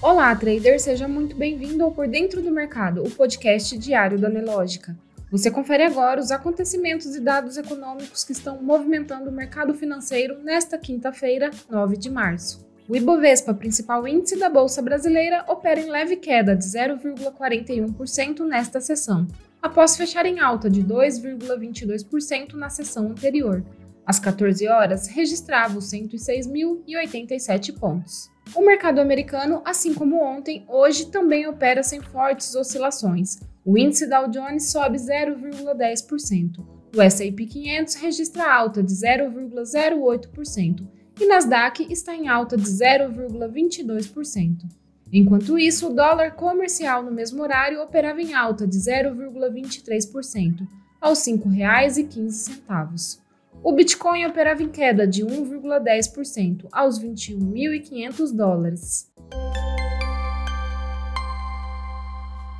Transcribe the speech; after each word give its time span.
Olá, 0.00 0.32
trader, 0.36 0.78
seja 0.78 1.08
muito 1.08 1.34
bem-vindo 1.34 1.82
ao 1.82 1.90
Por 1.90 2.06
Dentro 2.06 2.40
do 2.40 2.52
Mercado, 2.52 3.02
o 3.02 3.10
podcast 3.10 3.76
diário 3.76 4.16
da 4.16 4.28
Nelógica. 4.28 4.96
Você 5.28 5.50
confere 5.50 5.82
agora 5.82 6.20
os 6.20 6.30
acontecimentos 6.30 7.16
e 7.16 7.20
dados 7.20 7.56
econômicos 7.56 8.22
que 8.22 8.30
estão 8.30 8.62
movimentando 8.62 9.28
o 9.28 9.32
mercado 9.32 9.74
financeiro 9.74 10.38
nesta 10.38 10.78
quinta-feira, 10.78 11.50
9 11.68 11.96
de 11.96 12.08
março. 12.08 12.64
O 12.88 12.94
Ibovespa, 12.94 13.52
principal 13.52 14.06
índice 14.06 14.38
da 14.38 14.48
Bolsa 14.48 14.80
Brasileira, 14.80 15.44
opera 15.48 15.80
em 15.80 15.90
leve 15.90 16.14
queda 16.14 16.54
de 16.54 16.64
0,41% 16.64 18.46
nesta 18.46 18.80
sessão, 18.80 19.26
após 19.60 19.96
fechar 19.96 20.24
em 20.26 20.38
alta 20.38 20.70
de 20.70 20.80
2,22% 20.84 22.52
na 22.52 22.70
sessão 22.70 23.08
anterior. 23.08 23.64
Às 24.08 24.18
14 24.18 24.66
horas, 24.66 25.06
registrava 25.06 25.76
os 25.76 25.92
106.087 25.92 27.78
pontos. 27.78 28.30
O 28.54 28.64
mercado 28.64 29.02
americano, 29.02 29.60
assim 29.66 29.92
como 29.92 30.24
ontem, 30.24 30.64
hoje 30.66 31.10
também 31.10 31.46
opera 31.46 31.82
sem 31.82 32.00
fortes 32.00 32.54
oscilações. 32.54 33.38
O 33.62 33.76
índice 33.76 34.08
Dow 34.08 34.26
Jones 34.30 34.70
sobe 34.70 34.96
0,10%. 34.96 36.66
O 36.96 37.02
S&P 37.02 37.44
500 37.44 37.96
registra 37.96 38.50
alta 38.50 38.82
de 38.82 38.94
0,08% 38.94 40.88
e 41.20 41.26
Nasdaq 41.26 41.86
está 41.92 42.14
em 42.14 42.28
alta 42.28 42.56
de 42.56 42.64
0,22%. 42.64 44.64
Enquanto 45.12 45.58
isso, 45.58 45.88
o 45.88 45.94
dólar 45.94 46.30
comercial 46.30 47.02
no 47.02 47.12
mesmo 47.12 47.42
horário 47.42 47.82
operava 47.82 48.22
em 48.22 48.32
alta 48.32 48.66
de 48.66 48.78
0,23%, 48.78 50.66
aos 50.98 51.26
R$ 51.26 51.34
5,15. 51.34 53.27
O 53.62 53.72
Bitcoin 53.72 54.24
operava 54.24 54.62
em 54.62 54.68
queda 54.68 55.06
de 55.06 55.24
1,10% 55.24 56.68
aos 56.70 57.00
21.500 57.00 58.32
dólares. 58.34 59.12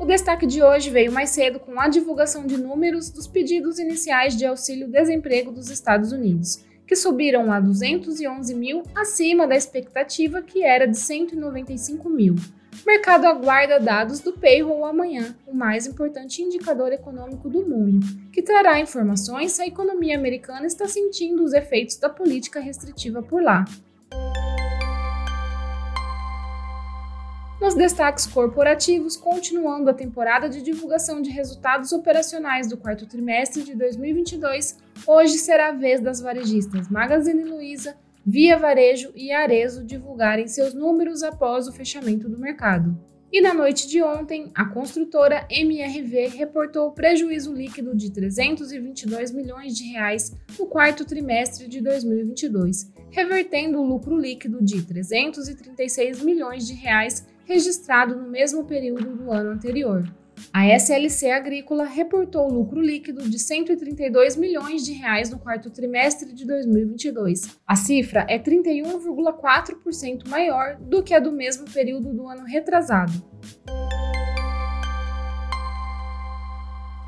O 0.00 0.04
destaque 0.04 0.46
de 0.46 0.62
hoje 0.62 0.90
veio 0.90 1.12
mais 1.12 1.30
cedo 1.30 1.60
com 1.60 1.78
a 1.78 1.86
divulgação 1.86 2.44
de 2.44 2.56
números 2.56 3.08
dos 3.10 3.28
pedidos 3.28 3.78
iniciais 3.78 4.36
de 4.36 4.44
auxílio-desemprego 4.44 5.52
dos 5.52 5.70
Estados 5.70 6.10
Unidos, 6.10 6.64
que 6.86 6.96
subiram 6.96 7.52
a 7.52 7.60
211 7.60 8.52
mil 8.54 8.82
acima 8.94 9.46
da 9.46 9.54
expectativa 9.54 10.42
que 10.42 10.64
era 10.64 10.86
de 10.86 10.96
195 10.96 12.08
mil. 12.08 12.34
O 12.72 12.86
mercado 12.86 13.26
aguarda 13.26 13.78
dados 13.78 14.20
do 14.20 14.32
payroll 14.32 14.84
amanhã, 14.84 15.34
o 15.46 15.54
mais 15.54 15.86
importante 15.86 16.42
indicador 16.42 16.92
econômico 16.92 17.48
do 17.48 17.66
mundo, 17.66 18.06
que 18.32 18.42
trará 18.42 18.80
informações 18.80 19.52
se 19.52 19.62
a 19.62 19.66
economia 19.66 20.16
americana 20.16 20.66
está 20.66 20.86
sentindo 20.88 21.42
os 21.42 21.52
efeitos 21.52 21.96
da 21.96 22.08
política 22.08 22.60
restritiva 22.60 23.22
por 23.22 23.42
lá. 23.42 23.64
Nos 27.60 27.74
destaques 27.74 28.26
corporativos, 28.26 29.18
continuando 29.18 29.90
a 29.90 29.94
temporada 29.94 30.48
de 30.48 30.62
divulgação 30.62 31.20
de 31.20 31.28
resultados 31.28 31.92
operacionais 31.92 32.66
do 32.66 32.78
quarto 32.78 33.06
trimestre 33.06 33.62
de 33.62 33.74
2022, 33.74 34.78
hoje 35.06 35.34
será 35.34 35.68
a 35.68 35.72
vez 35.72 36.00
das 36.00 36.22
varejistas 36.22 36.88
Magazine 36.88 37.44
Luiza, 37.44 37.94
Via 38.24 38.58
Varejo 38.58 39.10
e 39.14 39.32
Arezo 39.32 39.84
divulgarem 39.84 40.46
seus 40.46 40.74
números 40.74 41.22
após 41.22 41.66
o 41.66 41.72
fechamento 41.72 42.28
do 42.28 42.38
mercado. 42.38 42.98
E 43.32 43.40
na 43.40 43.54
noite 43.54 43.86
de 43.86 44.02
ontem, 44.02 44.50
a 44.54 44.64
construtora 44.64 45.46
MRV 45.48 46.26
reportou 46.36 46.90
prejuízo 46.90 47.54
líquido 47.54 47.96
de 47.96 48.10
322 48.10 49.30
milhões 49.30 49.76
de 49.76 49.84
reais 49.84 50.36
no 50.58 50.66
quarto 50.66 51.04
trimestre 51.04 51.68
de 51.68 51.80
2022, 51.80 52.92
revertendo 53.08 53.80
o 53.80 53.86
lucro 53.86 54.18
líquido 54.18 54.62
de 54.62 54.82
336 54.82 56.22
milhões 56.22 56.66
de 56.66 56.74
reais 56.74 57.24
registrado 57.44 58.16
no 58.16 58.28
mesmo 58.28 58.64
período 58.64 59.16
do 59.16 59.30
ano 59.30 59.50
anterior. 59.50 60.04
A 60.52 60.66
SLC 60.66 61.30
Agrícola 61.30 61.84
reportou 61.84 62.48
lucro 62.48 62.80
líquido 62.80 63.28
de 63.28 63.38
132 63.38 64.36
milhões 64.36 64.84
de 64.84 64.92
reais 64.92 65.30
no 65.30 65.38
quarto 65.38 65.70
trimestre 65.70 66.32
de 66.32 66.46
2022. 66.46 67.58
A 67.66 67.76
cifra 67.76 68.26
é 68.28 68.38
31,4% 68.38 70.28
maior 70.28 70.76
do 70.76 71.02
que 71.02 71.14
a 71.14 71.20
do 71.20 71.30
mesmo 71.30 71.64
período 71.70 72.12
do 72.12 72.26
ano 72.26 72.44
retrasado. 72.44 73.12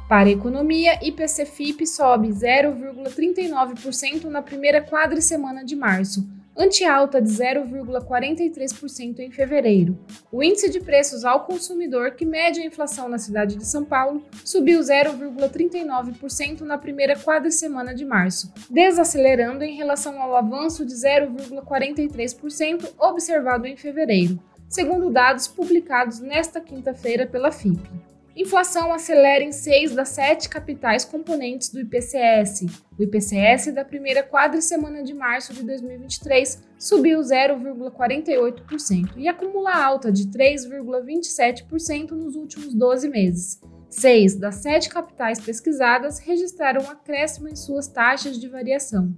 Para 0.09 0.28
a 0.28 0.32
economia, 0.32 0.99
IPC-FIP 1.03 1.87
sobe 1.87 2.28
0,39% 2.28 4.25
na 4.25 4.43
primeira 4.43 4.82
quadricemana 4.82 5.64
de 5.64 5.75
março, 5.75 6.28
ante 6.57 6.85
alta 6.85 7.21
de 7.21 7.29
0,43% 7.29 9.19
em 9.21 9.31
fevereiro. 9.31 9.99
O 10.31 10.43
índice 10.43 10.71
de 10.71 10.81
preços 10.81 11.25
ao 11.25 11.45
consumidor, 11.45 12.13
que 12.13 12.27
mede 12.27 12.61
a 12.61 12.67
inflação 12.67 13.09
na 13.09 13.19
cidade 13.19 13.57
de 13.57 13.67
São 13.67 13.85
Paulo, 13.85 14.25
subiu 14.45 14.81
0,39% 14.81 16.61
na 16.61 16.77
primeira 16.79 17.17
quadricemana 17.17 17.95
de 17.95 18.05
março, 18.05 18.53
desacelerando 18.71 19.65
em 19.65 19.77
relação 19.77 20.21
ao 20.21 20.37
avanço 20.37 20.85
de 20.85 20.95
0,43% 20.95 22.91
observado 22.99 23.67
em 23.67 23.77
fevereiro, 23.77 24.39
segundo 24.69 25.11
dados 25.11 25.49
publicados 25.49 26.21
nesta 26.21 26.61
quinta-feira 26.61 27.27
pela 27.27 27.51
FIP. 27.51 28.12
Inflação 28.34 28.93
acelera 28.94 29.44
em 29.44 29.53
seis 29.53 29.94
das 29.94 30.09
sete 30.09 30.48
capitais 30.48 31.04
componentes 31.04 31.69
do 31.69 31.81
IPCS. 31.81 32.65
O 32.98 33.03
IPCS 33.03 33.72
da 33.75 33.84
primeira 33.84 34.22
quadricemana 34.22 35.03
de 35.03 35.12
março 35.12 35.53
de 35.53 35.62
2023 35.62 36.62
subiu 36.78 37.20
0,48% 37.20 39.19
e 39.19 39.28
acumula 39.28 39.75
alta 39.75 40.10
de 40.10 40.28
3,27% 40.28 42.12
nos 42.12 42.34
últimos 42.34 42.72
12 42.72 43.09
meses. 43.10 43.60
Seis 43.91 44.34
das 44.34 44.54
sete 44.56 44.88
capitais 44.88 45.38
pesquisadas 45.38 46.19
registraram 46.19 46.88
acréscimo 46.91 47.49
em 47.49 47.56
suas 47.56 47.87
taxas 47.87 48.41
de 48.41 48.49
variação. 48.49 49.14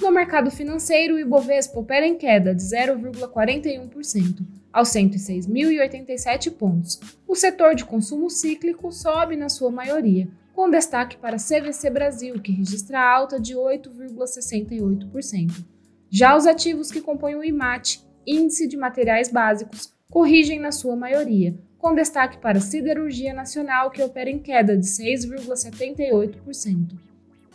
No 0.00 0.10
mercado 0.10 0.50
financeiro, 0.50 1.14
o 1.14 1.20
Ibovespa 1.20 1.78
opera 1.78 2.04
em 2.04 2.18
queda 2.18 2.52
de 2.52 2.62
0,41%, 2.62 4.44
aos 4.76 4.90
106.087 4.90 6.52
pontos. 6.52 7.00
O 7.26 7.34
setor 7.34 7.74
de 7.74 7.86
consumo 7.86 8.28
cíclico 8.28 8.92
sobe 8.92 9.34
na 9.34 9.48
sua 9.48 9.70
maioria, 9.70 10.28
com 10.52 10.68
destaque 10.68 11.16
para 11.16 11.38
CVC 11.38 11.88
Brasil, 11.88 12.38
que 12.42 12.52
registra 12.52 13.00
alta 13.00 13.40
de 13.40 13.54
8,68%. 13.54 15.64
Já 16.10 16.36
os 16.36 16.46
ativos 16.46 16.92
que 16.92 17.00
compõem 17.00 17.36
o 17.36 17.42
IMAT, 17.42 18.04
Índice 18.26 18.68
de 18.68 18.76
Materiais 18.76 19.30
Básicos, 19.30 19.94
corrigem 20.10 20.60
na 20.60 20.70
sua 20.70 20.94
maioria, 20.94 21.58
com 21.78 21.94
destaque 21.94 22.36
para 22.36 22.60
Siderurgia 22.60 23.32
Nacional, 23.32 23.90
que 23.90 24.02
opera 24.02 24.28
em 24.28 24.38
queda 24.38 24.76
de 24.76 24.84
6,78%. 24.84 26.98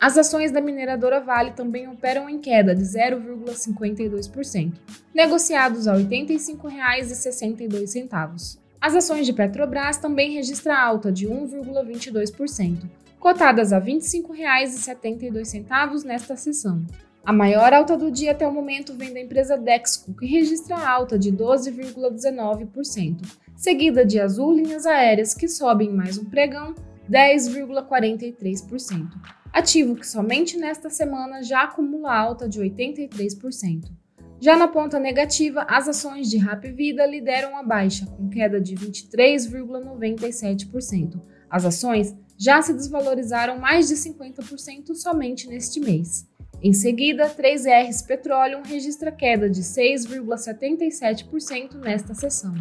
As 0.02 0.18
ações 0.18 0.52
da 0.52 0.60
mineradora 0.60 1.22
Vale 1.22 1.52
também 1.52 1.88
operam 1.88 2.28
em 2.28 2.40
queda 2.40 2.74
de 2.74 2.82
0,52%, 2.82 4.74
negociados 5.14 5.88
a 5.88 5.94
R$ 5.94 6.04
85,62. 6.06 8.58
As 8.82 8.96
ações 8.96 9.28
de 9.28 9.34
Petrobras 9.34 9.98
também 9.98 10.34
registram 10.34 10.76
alta 10.76 11.12
de 11.12 11.28
1,22%, 11.28 12.90
cotadas 13.20 13.72
a 13.72 13.78
R$ 13.78 13.94
25,72 13.94 16.04
nesta 16.04 16.36
sessão. 16.36 16.84
A 17.24 17.32
maior 17.32 17.72
alta 17.72 17.96
do 17.96 18.10
dia 18.10 18.32
até 18.32 18.48
o 18.48 18.52
momento 18.52 18.96
vem 18.96 19.14
da 19.14 19.20
empresa 19.20 19.56
Dexco, 19.56 20.16
que 20.16 20.26
registra 20.26 20.80
alta 20.80 21.20
de 21.20 21.32
12,19%, 21.32 23.18
seguida 23.56 24.04
de 24.04 24.20
Azul 24.20 24.52
Linhas 24.52 24.88
Aéreas, 24.88 25.36
que 25.36 25.48
sobem 25.48 25.92
mais 25.92 26.18
um 26.18 26.26
pregão, 26.26 26.74
10,43% 27.08 29.41
ativo 29.54 29.96
que 29.96 30.08
somente 30.08 30.58
nesta 30.58 30.90
semana 30.90 31.44
já 31.44 31.64
acumula 31.64 32.16
alta 32.16 32.48
de 32.48 32.62
83%. 32.62 33.92
Já 34.40 34.56
na 34.58 34.68
ponta 34.68 35.00
negativa, 35.00 35.66
as 35.70 35.88
ações 35.88 36.30
de 36.30 36.38
Rap 36.38 36.70
Vida 36.72 37.06
lideram 37.06 37.56
a 37.56 37.64
baixa, 37.64 38.08
com 38.08 38.28
queda 38.28 38.60
de 38.60 38.74
23,97%. 38.76 41.22
As 41.48 41.64
ações 41.64 42.16
já 42.38 42.60
se 42.62 42.74
desvalorizaram 42.74 43.60
mais 43.60 43.88
de 43.88 43.94
50% 43.94 44.96
somente 44.96 45.48
neste 45.48 45.80
mês. 45.80 46.28
Em 46.64 46.74
seguida, 46.74 47.30
3Rs 47.30 48.04
Petroleum 48.06 48.64
registra 48.64 49.12
queda 49.12 49.48
de 49.50 49.62
6,77% 49.62 51.76
nesta 51.76 52.16
sessão. 52.16 52.54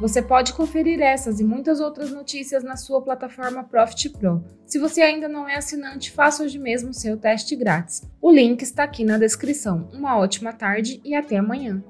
Você 0.00 0.22
pode 0.22 0.54
conferir 0.54 0.98
essas 1.02 1.40
e 1.40 1.44
muitas 1.44 1.78
outras 1.78 2.10
notícias 2.10 2.64
na 2.64 2.74
sua 2.74 3.02
plataforma 3.02 3.62
Profit 3.62 4.08
Pro. 4.08 4.42
Se 4.64 4.78
você 4.78 5.02
ainda 5.02 5.28
não 5.28 5.46
é 5.46 5.56
assinante, 5.56 6.10
faça 6.10 6.42
hoje 6.42 6.58
mesmo 6.58 6.94
seu 6.94 7.18
teste 7.18 7.54
grátis. 7.54 8.02
O 8.18 8.32
link 8.32 8.62
está 8.62 8.84
aqui 8.84 9.04
na 9.04 9.18
descrição. 9.18 9.90
Uma 9.92 10.16
ótima 10.16 10.54
tarde 10.54 11.02
e 11.04 11.14
até 11.14 11.36
amanhã. 11.36 11.84